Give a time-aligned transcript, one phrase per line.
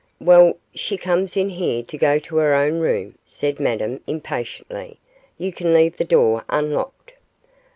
[0.19, 4.97] 'Well, she comes in here to go to her own room,' said Madame, impatiently;
[5.37, 7.13] 'you can leave the door unlocked.